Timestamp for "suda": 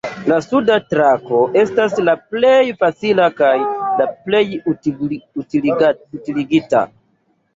0.43-0.75